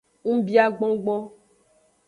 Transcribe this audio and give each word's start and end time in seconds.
Ngubia 0.25 0.63
gbongbon. 0.75 1.21